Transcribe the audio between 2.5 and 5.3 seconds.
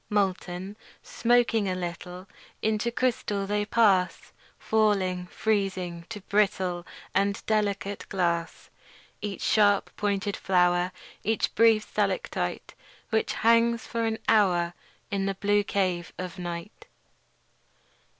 Into crystal they pass; Falling,